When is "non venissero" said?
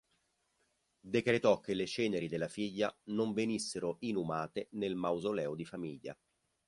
3.09-3.97